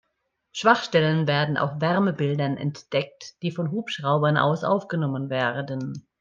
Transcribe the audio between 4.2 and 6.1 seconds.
aus aufgenommen werden.